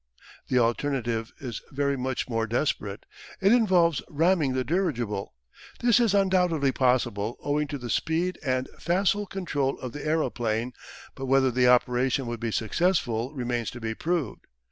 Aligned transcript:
The 0.47 0.57
alternative 0.57 1.31
is 1.39 1.61
very 1.71 1.95
much 1.95 2.27
more 2.27 2.47
desperate. 2.47 3.05
It 3.39 3.51
involves 3.53 4.01
ramming 4.09 4.53
the 4.53 4.63
dirigible. 4.63 5.35
This 5.79 5.99
is 5.99 6.15
undoubtedly 6.15 6.71
possible 6.71 7.37
owing 7.43 7.67
to 7.67 7.77
the 7.77 7.91
speed 7.91 8.39
and 8.43 8.67
facile 8.79 9.27
control 9.27 9.77
of 9.77 9.91
the 9.91 10.03
aeroplane, 10.03 10.73
but 11.13 11.27
whether 11.27 11.51
the 11.51 11.67
operation 11.67 12.25
would 12.25 12.39
be 12.39 12.51
successful 12.51 13.31
remains 13.35 13.69
to 13.69 13.79
be 13.79 13.93
proved. 13.93 14.47